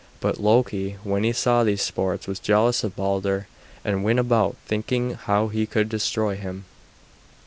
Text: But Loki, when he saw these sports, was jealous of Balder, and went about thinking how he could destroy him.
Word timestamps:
But 0.19 0.39
Loki, 0.39 0.97
when 1.03 1.23
he 1.23 1.31
saw 1.31 1.63
these 1.63 1.83
sports, 1.83 2.25
was 2.27 2.39
jealous 2.39 2.83
of 2.83 2.95
Balder, 2.95 3.45
and 3.85 4.03
went 4.03 4.17
about 4.17 4.55
thinking 4.65 5.11
how 5.13 5.49
he 5.49 5.67
could 5.67 5.89
destroy 5.89 6.35
him. 6.37 6.65